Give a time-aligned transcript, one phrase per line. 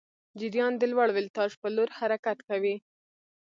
[0.39, 2.75] جریان د لوړ ولتاژ پر لور حرکت کوي.